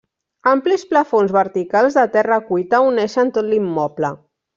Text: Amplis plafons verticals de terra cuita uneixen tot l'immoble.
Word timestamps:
Amplis 0.51 0.85
plafons 0.93 1.33
verticals 1.35 1.97
de 1.99 2.05
terra 2.15 2.39
cuita 2.49 2.79
uneixen 2.87 3.31
tot 3.37 3.49
l'immoble. 3.51 4.11